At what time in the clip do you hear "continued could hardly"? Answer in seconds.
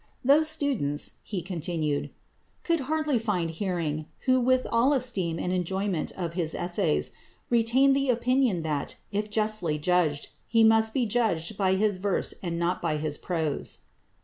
1.43-3.19